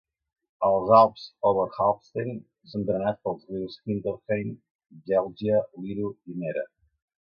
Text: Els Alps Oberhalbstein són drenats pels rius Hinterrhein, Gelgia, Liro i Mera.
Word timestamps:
Els 0.67 0.93
Alps 0.99 1.25
Oberhalbstein 1.49 2.33
són 2.73 2.87
drenats 2.89 3.23
pels 3.29 3.47
rius 3.53 3.79
Hinterrhein, 3.87 4.59
Gelgia, 5.15 5.65
Liro 5.87 6.15
i 6.35 6.45
Mera. 6.45 6.71